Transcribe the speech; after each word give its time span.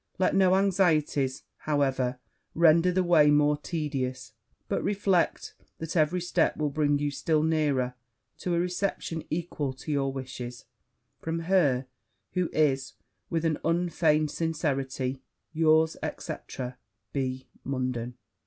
Let 0.17 0.33
no 0.33 0.55
anxieties, 0.55 1.43
however, 1.57 2.17
render 2.55 2.91
the 2.91 3.03
way 3.03 3.29
more 3.29 3.55
tedious; 3.55 4.33
but 4.67 4.81
reflect 4.83 5.53
that 5.77 5.95
every 5.95 6.21
step 6.21 6.57
will 6.57 6.71
bring 6.71 6.97
you 6.97 7.11
still 7.11 7.43
nearer 7.43 7.93
to 8.39 8.55
a 8.55 8.59
reception 8.59 9.23
equal 9.29 9.73
to 9.73 9.91
your 9.91 10.11
wishes, 10.11 10.65
from 11.19 11.41
her 11.41 11.85
who 12.31 12.49
is, 12.51 12.93
with 13.29 13.45
an 13.45 13.59
unfeigned 13.63 14.31
sincerity, 14.31 15.21
yours 15.53 15.95
&c. 16.17 16.33
B. 17.13 17.45
MUNDEN.' 17.63 18.15